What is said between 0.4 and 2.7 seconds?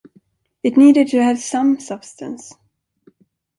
It needed to have some substance.